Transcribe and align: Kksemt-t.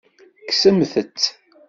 Kksemt-t. 0.49 1.21